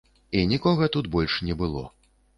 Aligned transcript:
І 0.37 0.41
нікога 0.51 0.89
тут 0.95 1.11
больш 1.17 1.37
не 1.51 1.59
было. 1.63 1.85